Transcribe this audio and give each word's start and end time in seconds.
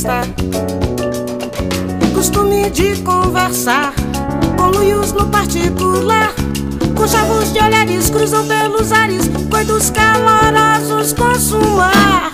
festa. 0.00 0.22
Costume 2.14 2.70
de 2.70 2.96
conversar 3.02 3.92
com 4.56 4.66
luios 4.68 5.12
no 5.12 5.28
particular. 5.30 6.34
Com 6.96 7.06
chavos 7.06 7.52
de 7.52 7.60
olhares 7.60 8.10
cruzam 8.10 8.46
pelos 8.46 8.92
ares, 8.92 9.28
coitos 9.50 9.90
calorosos 9.90 11.12
consumar. 11.12 12.32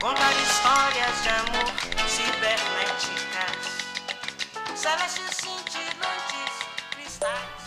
Contar 0.00 0.32
histórias 0.42 1.22
de 1.22 1.28
amor 1.28 1.66
cibernéticas, 2.08 3.56
celestes 4.74 5.36
cintilantes 5.36 6.52
cristais. 6.90 7.64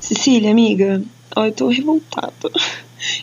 Cecília, 0.00 0.50
amiga, 0.50 1.02
ó, 1.34 1.46
eu 1.46 1.52
tô 1.52 1.68
revoltada. 1.68 2.50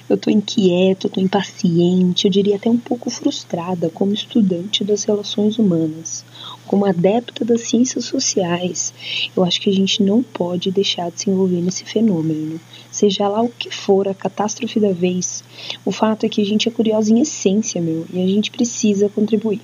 Eu 0.09 0.17
tô 0.17 0.29
inquieta, 0.29 1.07
tô 1.07 1.21
impaciente, 1.21 2.25
eu 2.25 2.31
diria 2.31 2.57
até 2.57 2.69
um 2.69 2.77
pouco 2.77 3.09
frustrada 3.09 3.89
como 3.89 4.13
estudante 4.13 4.83
das 4.83 5.05
relações 5.05 5.57
humanas, 5.57 6.25
como 6.67 6.85
adepta 6.85 7.45
das 7.45 7.61
ciências 7.61 8.05
sociais. 8.05 8.93
Eu 9.35 9.43
acho 9.45 9.61
que 9.61 9.69
a 9.69 9.73
gente 9.73 10.03
não 10.03 10.21
pode 10.21 10.71
deixar 10.71 11.09
de 11.09 11.21
se 11.21 11.29
envolver 11.29 11.61
nesse 11.61 11.85
fenômeno, 11.85 12.59
seja 12.91 13.27
lá 13.29 13.41
o 13.41 13.49
que 13.49 13.73
for 13.73 14.07
a 14.07 14.13
catástrofe 14.13 14.79
da 14.79 14.91
vez. 14.91 15.43
O 15.85 15.91
fato 15.91 16.25
é 16.25 16.29
que 16.29 16.41
a 16.41 16.45
gente 16.45 16.67
é 16.67 16.71
curiosa 16.71 17.11
em 17.11 17.21
essência, 17.21 17.81
meu, 17.81 18.05
e 18.11 18.21
a 18.21 18.27
gente 18.27 18.51
precisa 18.51 19.07
contribuir. 19.07 19.61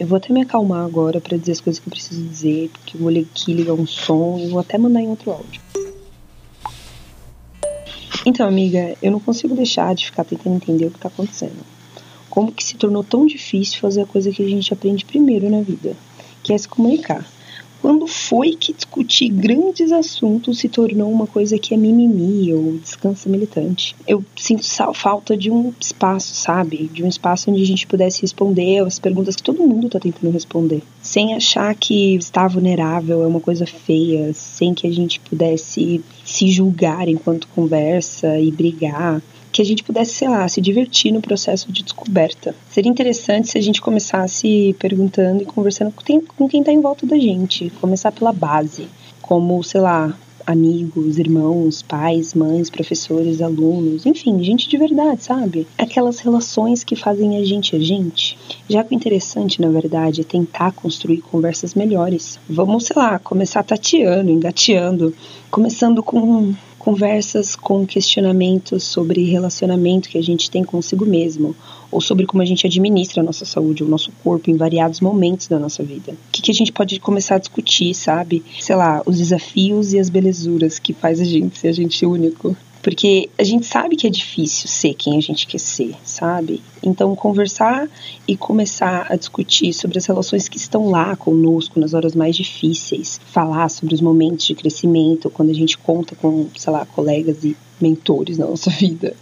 Eu 0.00 0.06
vou 0.06 0.16
até 0.16 0.32
me 0.32 0.40
acalmar 0.40 0.84
agora 0.84 1.20
para 1.20 1.36
dizer 1.36 1.52
as 1.52 1.60
coisas 1.60 1.78
que 1.78 1.88
eu 1.88 1.92
preciso 1.92 2.22
dizer, 2.22 2.70
porque 2.70 2.96
eu 2.96 3.00
vou 3.02 3.10
aqui 3.10 3.52
ligar 3.52 3.74
um 3.74 3.86
som 3.86 4.38
e 4.38 4.48
vou 4.48 4.58
até 4.58 4.78
mandar 4.78 5.00
em 5.00 5.08
outro 5.08 5.30
áudio. 5.30 5.71
Então, 8.24 8.46
amiga, 8.46 8.96
eu 9.02 9.10
não 9.10 9.18
consigo 9.18 9.54
deixar 9.54 9.94
de 9.94 10.06
ficar 10.06 10.24
tentando 10.24 10.54
entender 10.54 10.86
o 10.86 10.90
que 10.90 10.96
está 10.96 11.08
acontecendo. 11.08 11.58
Como 12.30 12.52
que 12.52 12.62
se 12.62 12.76
tornou 12.76 13.02
tão 13.02 13.26
difícil 13.26 13.80
fazer 13.80 14.02
a 14.02 14.06
coisa 14.06 14.30
que 14.30 14.42
a 14.42 14.48
gente 14.48 14.72
aprende 14.72 15.04
primeiro 15.04 15.50
na 15.50 15.60
vida, 15.60 15.96
que 16.42 16.52
é 16.52 16.58
se 16.58 16.68
comunicar. 16.68 17.26
Quando 17.82 18.06
foi 18.06 18.54
que 18.54 18.72
discutir 18.72 19.28
grandes 19.28 19.90
assuntos 19.90 20.60
se 20.60 20.68
tornou 20.68 21.10
uma 21.10 21.26
coisa 21.26 21.58
que 21.58 21.74
é 21.74 21.76
mimimi 21.76 22.54
ou 22.54 22.78
descansa 22.78 23.28
militante? 23.28 23.96
Eu 24.06 24.24
sinto 24.36 24.64
falta 24.94 25.36
de 25.36 25.50
um 25.50 25.74
espaço, 25.80 26.32
sabe? 26.32 26.88
De 26.92 27.02
um 27.02 27.08
espaço 27.08 27.50
onde 27.50 27.60
a 27.60 27.66
gente 27.66 27.84
pudesse 27.88 28.22
responder 28.22 28.78
as 28.84 29.00
perguntas 29.00 29.34
que 29.34 29.42
todo 29.42 29.66
mundo 29.66 29.88
está 29.88 29.98
tentando 29.98 30.32
responder. 30.32 30.80
Sem 31.02 31.34
achar 31.34 31.74
que 31.74 32.14
estar 32.14 32.46
vulnerável 32.46 33.24
é 33.24 33.26
uma 33.26 33.40
coisa 33.40 33.66
feia, 33.66 34.32
sem 34.32 34.72
que 34.74 34.86
a 34.86 34.92
gente 34.92 35.18
pudesse 35.18 36.00
se 36.24 36.48
julgar 36.52 37.08
enquanto 37.08 37.48
conversa 37.48 38.38
e 38.38 38.52
brigar 38.52 39.20
que 39.52 39.60
a 39.60 39.64
gente 39.64 39.84
pudesse, 39.84 40.14
sei 40.14 40.28
lá, 40.28 40.48
se 40.48 40.60
divertir 40.60 41.12
no 41.12 41.20
processo 41.20 41.70
de 41.70 41.82
descoberta. 41.82 42.54
Seria 42.70 42.90
interessante 42.90 43.48
se 43.48 43.58
a 43.58 43.60
gente 43.60 43.82
começasse 43.82 44.74
perguntando 44.78 45.42
e 45.42 45.46
conversando 45.46 45.92
com 45.92 46.48
quem 46.48 46.60
está 46.60 46.72
em 46.72 46.80
volta 46.80 47.06
da 47.06 47.18
gente, 47.18 47.70
começar 47.80 48.10
pela 48.10 48.32
base, 48.32 48.88
como, 49.20 49.62
sei 49.62 49.80
lá, 49.80 50.16
amigos, 50.46 51.18
irmãos, 51.18 51.82
pais, 51.82 52.34
mães, 52.34 52.70
professores, 52.70 53.40
alunos, 53.40 54.06
enfim, 54.06 54.42
gente 54.42 54.68
de 54.68 54.76
verdade, 54.76 55.22
sabe? 55.22 55.66
Aquelas 55.78 56.18
relações 56.18 56.84
que 56.84 56.96
fazem 56.96 57.36
a 57.36 57.44
gente 57.44 57.76
a 57.76 57.78
gente. 57.78 58.36
Já 58.68 58.82
que 58.82 58.94
o 58.94 58.96
interessante, 58.96 59.60
na 59.60 59.68
verdade, 59.68 60.22
é 60.22 60.24
tentar 60.24 60.72
construir 60.72 61.18
conversas 61.18 61.74
melhores. 61.74 62.38
Vamos, 62.48 62.86
sei 62.86 62.96
lá, 62.96 63.18
começar 63.18 63.62
tateando, 63.62 64.30
engateando, 64.30 65.14
começando 65.50 66.02
com 66.02 66.54
conversas 66.82 67.54
com 67.54 67.86
questionamentos 67.86 68.82
sobre 68.82 69.30
relacionamento 69.30 70.08
que 70.08 70.18
a 70.18 70.22
gente 70.22 70.50
tem 70.50 70.64
consigo 70.64 71.06
mesmo, 71.06 71.54
ou 71.92 72.00
sobre 72.00 72.26
como 72.26 72.42
a 72.42 72.44
gente 72.44 72.66
administra 72.66 73.22
a 73.22 73.24
nossa 73.24 73.44
saúde, 73.44 73.84
o 73.84 73.88
nosso 73.88 74.10
corpo 74.24 74.50
em 74.50 74.56
variados 74.56 75.00
momentos 75.00 75.46
da 75.46 75.60
nossa 75.60 75.84
vida. 75.84 76.10
O 76.10 76.16
que, 76.32 76.42
que 76.42 76.50
a 76.50 76.54
gente 76.54 76.72
pode 76.72 76.98
começar 76.98 77.36
a 77.36 77.38
discutir, 77.38 77.94
sabe? 77.94 78.42
Sei 78.60 78.74
lá, 78.74 79.00
os 79.06 79.18
desafios 79.18 79.92
e 79.92 80.00
as 80.00 80.10
belezuras 80.10 80.80
que 80.80 80.92
faz 80.92 81.20
a 81.20 81.24
gente 81.24 81.56
ser 81.56 81.68
a 81.68 81.72
gente 81.72 82.04
único. 82.04 82.56
Porque 82.82 83.30
a 83.38 83.44
gente 83.44 83.64
sabe 83.64 83.94
que 83.94 84.06
é 84.06 84.10
difícil 84.10 84.68
ser 84.68 84.94
quem 84.94 85.16
a 85.16 85.20
gente 85.20 85.46
quer 85.46 85.60
ser, 85.60 85.94
sabe? 86.04 86.60
Então, 86.82 87.14
conversar 87.14 87.88
e 88.26 88.36
começar 88.36 89.06
a 89.08 89.14
discutir 89.14 89.72
sobre 89.72 89.98
as 89.98 90.06
relações 90.06 90.48
que 90.48 90.56
estão 90.56 90.90
lá 90.90 91.14
conosco 91.14 91.78
nas 91.78 91.94
horas 91.94 92.14
mais 92.14 92.34
difíceis, 92.34 93.20
falar 93.26 93.68
sobre 93.68 93.94
os 93.94 94.00
momentos 94.00 94.44
de 94.44 94.54
crescimento, 94.54 95.30
quando 95.30 95.50
a 95.50 95.54
gente 95.54 95.78
conta 95.78 96.16
com, 96.16 96.48
sei 96.56 96.72
lá, 96.72 96.84
colegas 96.84 97.44
e 97.44 97.56
mentores 97.80 98.36
na 98.36 98.46
nossa 98.46 98.70
vida. 98.74 99.14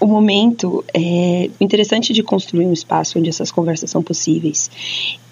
O 0.00 0.06
momento 0.06 0.84
é 0.94 1.50
interessante 1.60 2.12
de 2.12 2.22
construir 2.22 2.66
um 2.66 2.72
espaço 2.72 3.18
onde 3.18 3.28
essas 3.28 3.50
conversas 3.50 3.90
são 3.90 4.00
possíveis 4.00 4.70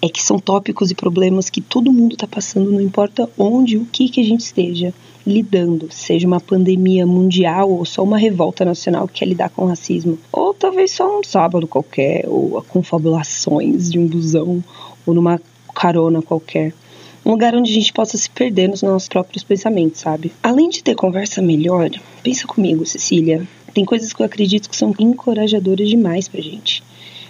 é 0.01 0.09
que 0.09 0.21
são 0.21 0.37
tópicos 0.37 0.91
e 0.91 0.95
problemas 0.95 1.49
que 1.49 1.61
todo 1.61 1.91
mundo 1.91 2.15
está 2.15 2.27
passando, 2.27 2.71
não 2.71 2.81
importa 2.81 3.29
onde, 3.37 3.77
o 3.77 3.85
que 3.85 4.09
que 4.09 4.19
a 4.19 4.23
gente 4.25 4.41
esteja 4.41 4.93
lidando, 5.25 5.87
seja 5.89 6.27
uma 6.27 6.41
pandemia 6.41 7.05
mundial 7.05 7.71
ou 7.71 7.85
só 7.85 8.03
uma 8.03 8.17
revolta 8.17 8.65
nacional 8.65 9.07
que 9.07 9.19
quer 9.19 9.27
lidar 9.27 9.49
com 9.49 9.65
racismo, 9.65 10.17
ou 10.31 10.53
talvez 10.53 10.91
só 10.91 11.19
um 11.19 11.23
sábado 11.23 11.65
qualquer, 11.65 12.25
ou 12.27 12.61
confabulações 12.67 13.89
de 13.89 13.97
um 13.97 14.05
busão, 14.05 14.61
ou 15.05 15.13
numa 15.13 15.39
carona 15.73 16.21
qualquer. 16.21 16.73
Um 17.25 17.31
lugar 17.31 17.55
onde 17.55 17.71
a 17.71 17.73
gente 17.73 17.91
possa 17.91 18.17
se 18.17 18.29
perder 18.29 18.69
nos 18.69 18.81
nossos 18.81 19.09
próprios 19.09 19.43
pensamentos, 19.43 20.01
sabe? 20.01 20.31
Além 20.43 20.69
de 20.69 20.83
ter 20.83 20.95
conversa 20.95 21.41
melhor, 21.41 21.89
pensa 22.23 22.47
comigo, 22.47 22.85
Cecília. 22.85 23.45
Tem 23.73 23.85
coisas 23.85 24.13
que 24.13 24.21
eu 24.21 24.25
acredito 24.25 24.69
que 24.69 24.75
são 24.75 24.93
encorajadoras 24.99 25.87
demais 25.87 26.27
pra 26.27 26.41
gente. 26.41 26.83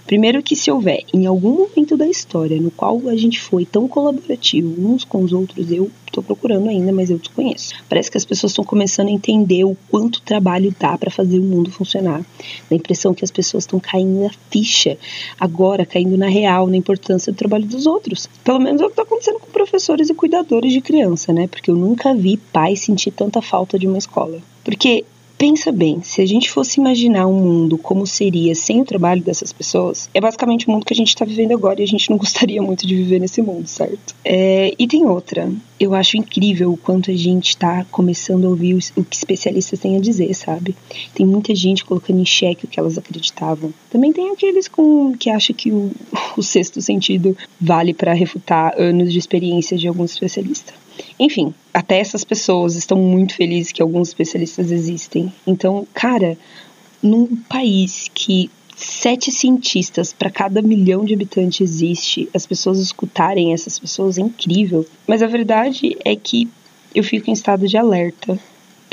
Primeiro 0.08 0.42
que 0.42 0.56
se 0.56 0.72
houver 0.72 1.04
em 1.14 1.26
algum 1.26 1.52
momento 1.52 1.98
da 1.98 2.08
história 2.08 2.62
no 2.62 2.72
qual 2.72 3.10
a 3.10 3.16
gente 3.18 3.42
foi 3.42 3.66
tão 3.66 3.90
colaborativo 3.90 4.74
uns 4.80 5.04
com 5.04 5.22
os 5.22 5.34
outros, 5.34 5.70
eu 5.70 5.92
estou 6.06 6.24
procurando 6.24 6.70
ainda, 6.70 6.94
mas 6.94 7.10
eu 7.10 7.18
desconheço. 7.18 7.74
Parece 7.90 8.10
que 8.10 8.18
as 8.18 8.24
pessoas 8.24 8.54
estão 8.54 8.64
começando 8.64 9.10
a 9.10 9.12
entender 9.12 9.66
o 9.66 9.76
quanto 9.90 10.22
trabalho 10.22 10.74
dá 10.80 10.98
para 10.98 11.12
fazer 11.12 11.40
o 11.40 11.44
mundo 11.44 11.70
funcionar. 11.70 12.22
Dá 12.22 12.26
a 12.72 12.76
impressão 12.76 13.14
que 13.14 13.26
as 13.26 13.32
pessoas 13.32 13.66
estão 13.66 13.82
caindo 13.82 14.24
na 14.24 14.30
ficha, 14.50 14.98
agora 15.38 15.86
caindo 15.86 16.18
na 16.18 16.30
real, 16.30 16.68
na 16.68 16.78
importância 16.78 17.34
do 17.34 17.36
trabalho 17.36 17.66
dos 17.66 17.86
outros. 17.86 18.30
Pelo 18.46 18.60
menos 18.60 18.80
é 18.80 18.86
o 18.86 18.88
que 18.88 18.94
está 18.94 19.04
acontecendo 19.04 19.40
com 19.40 19.52
professores 19.52 20.10
e 20.10 20.14
cuidadores 20.14 20.72
de 20.72 20.80
criança, 20.80 21.34
né? 21.34 21.48
Porque 21.48 21.70
eu 21.70 21.76
nunca 21.76 22.16
vi 22.16 22.38
pai 22.38 22.78
sentir 22.78 23.12
tanta 23.12 23.42
falta 23.42 23.78
de 23.78 23.86
uma 23.86 23.98
escola. 23.98 24.40
Porque 24.64 25.04
Pensa 25.38 25.72
bem, 25.72 26.02
se 26.02 26.20
a 26.20 26.26
gente 26.26 26.50
fosse 26.50 26.80
imaginar 26.80 27.28
um 27.28 27.40
mundo 27.40 27.78
como 27.78 28.08
seria 28.08 28.56
sem 28.56 28.82
o 28.82 28.86
trabalho 28.86 29.22
dessas 29.22 29.54
pessoas, 29.54 30.10
é 30.12 30.20
basicamente 30.20 30.68
o 30.68 30.72
mundo 30.72 30.84
que 30.84 30.94
a 30.94 30.96
gente 30.96 31.10
está 31.10 31.24
vivendo 31.24 31.52
agora 31.52 31.80
e 31.80 31.84
a 31.84 31.88
gente 31.88 32.10
não 32.10 32.18
gostaria 32.18 32.60
muito 32.60 32.88
de 32.88 32.96
viver 32.96 33.20
nesse 33.20 33.40
mundo, 33.40 33.68
certo? 33.68 34.16
É, 34.26 34.74
e 34.80 34.88
tem 34.88 35.06
outra. 35.06 35.52
Eu 35.80 35.94
acho 35.94 36.18
incrível 36.18 36.74
o 36.74 36.78
quanto 36.78 37.12
a 37.12 37.16
gente 37.16 37.50
está 37.50 37.86
começando 37.92 38.46
a 38.46 38.50
ouvir 38.50 38.80
o 38.96 39.04
que 39.04 39.16
especialistas 39.16 39.80
têm 39.80 39.96
a 39.96 40.00
dizer, 40.00 40.34
sabe? 40.34 40.76
Tem 41.14 41.24
muita 41.24 41.54
gente 41.54 41.86
colocando 41.86 42.20
em 42.20 42.26
xeque 42.26 42.66
o 42.66 42.68
que 42.68 42.80
elas 42.80 42.98
acreditavam. 42.98 43.72
Também 43.92 44.12
tem 44.12 44.32
aqueles 44.32 44.68
com 44.68 45.16
que 45.16 45.30
acham 45.30 45.56
que 45.56 45.72
o, 45.72 45.92
o 46.36 46.42
sexto 46.42 46.82
sentido 46.82 47.38
vale 47.62 47.94
para 47.94 48.12
refutar 48.12 48.74
anos 48.76 49.14
de 49.14 49.20
experiência 49.20 49.78
de 49.78 49.88
alguns 49.88 50.14
especialistas. 50.14 50.87
Enfim, 51.20 51.54
até 51.74 52.00
essas 52.00 52.24
pessoas 52.24 52.76
estão 52.76 52.98
muito 52.98 53.36
felizes 53.36 53.72
que 53.72 53.82
alguns 53.82 54.10
especialistas 54.10 54.72
existem. 54.72 55.32
Então, 55.46 55.88
cara, 55.94 56.38
num 57.02 57.36
país 57.36 58.10
que 58.14 58.50
sete 58.76 59.32
cientistas 59.32 60.14
para 60.14 60.30
cada 60.30 60.62
milhão 60.62 61.04
de 61.04 61.14
habitantes 61.14 61.62
existe, 61.62 62.30
as 62.34 62.46
pessoas 62.46 62.80
escutarem 62.80 63.54
essas 63.54 63.80
pessoas 63.80 64.18
é 64.18 64.22
incrível. 64.22 64.86
Mas 65.08 65.24
a 65.24 65.28
verdade 65.28 65.98
é 66.06 66.16
que 66.16 66.48
eu 66.94 67.04
fico 67.04 67.30
em 67.30 67.34
estado 67.34 67.68
de 67.68 67.78
alerta 67.78 68.40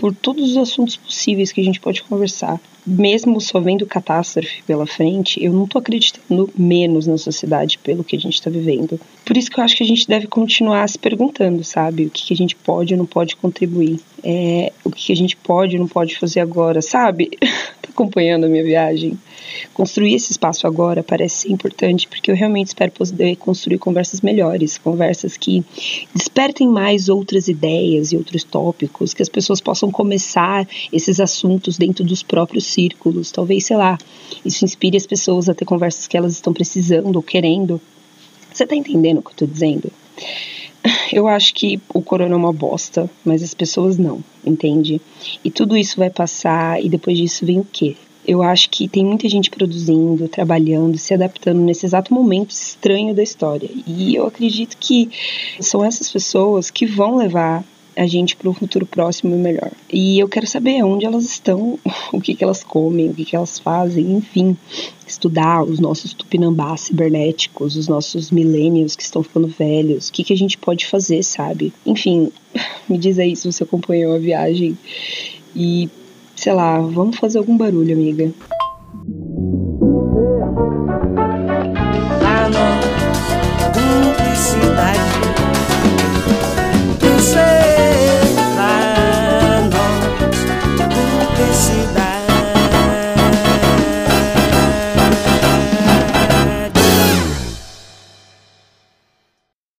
por 0.04 0.14
todos 0.14 0.50
os 0.50 0.58
assuntos 0.58 0.98
possíveis 0.98 1.50
que 1.50 1.62
a 1.62 1.64
gente 1.64 1.80
pode 1.80 2.02
conversar. 2.02 2.60
Mesmo 2.86 3.40
só 3.40 3.58
vendo 3.58 3.86
catástrofe 3.86 4.62
pela 4.64 4.86
frente, 4.86 5.42
eu 5.42 5.50
não 5.50 5.66
tô 5.66 5.78
acreditando 5.78 6.50
menos 6.54 7.06
na 7.06 7.16
sociedade 7.16 7.78
pelo 7.78 8.04
que 8.04 8.14
a 8.14 8.20
gente 8.20 8.34
está 8.34 8.50
vivendo. 8.50 9.00
Por 9.24 9.34
isso 9.34 9.50
que 9.50 9.58
eu 9.58 9.64
acho 9.64 9.74
que 9.74 9.82
a 9.82 9.86
gente 9.86 10.06
deve 10.06 10.26
continuar 10.26 10.86
se 10.90 10.98
perguntando, 10.98 11.64
sabe? 11.64 12.04
O 12.04 12.10
que, 12.10 12.26
que 12.26 12.34
a 12.34 12.36
gente 12.36 12.54
pode 12.54 12.92
ou 12.92 12.98
não 12.98 13.06
pode 13.06 13.34
contribuir. 13.34 13.98
É, 14.22 14.70
o 14.84 14.90
que, 14.90 15.06
que 15.06 15.12
a 15.14 15.16
gente 15.16 15.38
pode 15.38 15.76
ou 15.76 15.80
não 15.80 15.88
pode 15.88 16.18
fazer 16.18 16.40
agora, 16.40 16.82
sabe? 16.82 17.30
acompanhando 17.94 18.44
a 18.44 18.48
minha 18.48 18.64
viagem? 18.64 19.18
construir 19.72 20.14
esse 20.14 20.32
espaço 20.32 20.66
agora 20.66 21.02
parece 21.02 21.42
ser 21.42 21.52
importante, 21.52 22.08
porque 22.08 22.30
eu 22.30 22.34
realmente 22.34 22.68
espero 22.68 22.92
poder 22.92 23.36
construir 23.36 23.78
conversas 23.78 24.20
melhores, 24.20 24.78
conversas 24.78 25.36
que 25.36 25.64
despertem 26.14 26.68
mais 26.68 27.08
outras 27.08 27.48
ideias 27.48 28.12
e 28.12 28.16
outros 28.16 28.44
tópicos, 28.44 29.14
que 29.14 29.22
as 29.22 29.28
pessoas 29.28 29.60
possam 29.60 29.90
começar 29.90 30.66
esses 30.92 31.20
assuntos 31.20 31.76
dentro 31.78 32.04
dos 32.04 32.22
próprios 32.22 32.66
círculos. 32.66 33.30
Talvez, 33.30 33.66
sei 33.66 33.76
lá, 33.76 33.98
isso 34.44 34.64
inspire 34.64 34.96
as 34.96 35.06
pessoas 35.06 35.48
a 35.48 35.54
ter 35.54 35.64
conversas 35.64 36.06
que 36.06 36.16
elas 36.16 36.32
estão 36.32 36.52
precisando 36.52 37.16
ou 37.16 37.22
querendo. 37.22 37.80
Você 38.52 38.66
tá 38.66 38.76
entendendo 38.76 39.18
o 39.18 39.22
que 39.22 39.30
eu 39.30 39.36
tô 39.36 39.46
dizendo? 39.46 39.90
Eu 41.12 41.28
acho 41.28 41.54
que 41.54 41.80
o 41.92 42.02
corona 42.02 42.34
é 42.34 42.36
uma 42.36 42.52
bosta, 42.52 43.08
mas 43.24 43.42
as 43.42 43.54
pessoas 43.54 43.96
não, 43.96 44.22
entende? 44.44 45.00
E 45.42 45.50
tudo 45.50 45.76
isso 45.76 45.96
vai 45.96 46.10
passar 46.10 46.82
e 46.82 46.88
depois 46.88 47.16
disso 47.16 47.46
vem 47.46 47.60
o 47.60 47.66
quê? 47.70 47.96
Eu 48.26 48.42
acho 48.42 48.70
que 48.70 48.88
tem 48.88 49.04
muita 49.04 49.28
gente 49.28 49.50
produzindo, 49.50 50.28
trabalhando, 50.28 50.96
se 50.96 51.12
adaptando 51.12 51.60
nesse 51.60 51.84
exato 51.84 52.12
momento 52.12 52.50
estranho 52.50 53.14
da 53.14 53.22
história. 53.22 53.68
E 53.86 54.14
eu 54.14 54.26
acredito 54.26 54.78
que 54.78 55.10
são 55.60 55.84
essas 55.84 56.10
pessoas 56.10 56.70
que 56.70 56.86
vão 56.86 57.16
levar 57.16 57.62
a 57.96 58.06
gente 58.06 58.36
para 58.36 58.48
um 58.48 58.54
futuro 58.54 58.86
próximo 58.86 59.34
e 59.34 59.38
melhor. 59.38 59.70
E 59.90 60.18
eu 60.18 60.28
quero 60.28 60.46
saber 60.46 60.82
onde 60.82 61.06
elas 61.06 61.24
estão, 61.24 61.78
o 62.12 62.20
que, 62.20 62.34
que 62.34 62.44
elas 62.44 62.64
comem, 62.64 63.10
o 63.10 63.14
que, 63.14 63.24
que 63.24 63.36
elas 63.36 63.58
fazem, 63.58 64.12
enfim, 64.12 64.56
estudar 65.06 65.62
os 65.62 65.78
nossos 65.78 66.12
tupinambás 66.12 66.82
cibernéticos, 66.82 67.76
os 67.76 67.88
nossos 67.88 68.30
millennials 68.30 68.96
que 68.96 69.02
estão 69.02 69.22
ficando 69.22 69.48
velhos, 69.48 70.08
o 70.08 70.12
que, 70.12 70.24
que 70.24 70.32
a 70.32 70.36
gente 70.36 70.58
pode 70.58 70.86
fazer, 70.86 71.22
sabe? 71.22 71.72
Enfim, 71.86 72.30
me 72.88 72.98
diz 72.98 73.18
aí 73.18 73.36
se 73.36 73.50
você 73.50 73.62
acompanhou 73.62 74.14
a 74.14 74.18
viagem 74.18 74.76
e 75.54 75.88
sei 76.36 76.52
lá, 76.52 76.78
vamos 76.78 77.16
fazer 77.16 77.38
algum 77.38 77.56
barulho, 77.56 77.94
amiga. 77.94 78.32